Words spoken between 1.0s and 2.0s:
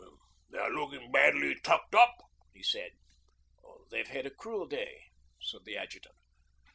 badly tucked